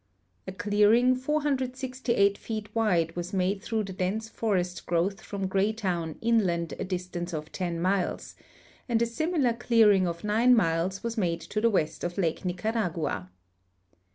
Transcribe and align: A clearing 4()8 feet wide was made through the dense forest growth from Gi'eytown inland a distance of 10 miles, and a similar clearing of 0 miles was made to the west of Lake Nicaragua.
A 0.47 0.51
clearing 0.51 1.15
4()8 1.15 2.35
feet 2.35 2.69
wide 2.73 3.15
was 3.15 3.33
made 3.33 3.61
through 3.61 3.83
the 3.83 3.93
dense 3.93 4.29
forest 4.29 4.87
growth 4.87 5.21
from 5.21 5.47
Gi'eytown 5.47 6.15
inland 6.21 6.73
a 6.79 6.83
distance 6.83 7.33
of 7.35 7.51
10 7.51 7.79
miles, 7.79 8.33
and 8.89 8.99
a 9.03 9.05
similar 9.05 9.53
clearing 9.53 10.07
of 10.07 10.21
0 10.21 10.47
miles 10.47 11.03
was 11.03 11.19
made 11.19 11.41
to 11.41 11.61
the 11.61 11.69
west 11.69 12.03
of 12.03 12.17
Lake 12.17 12.43
Nicaragua. 12.43 13.29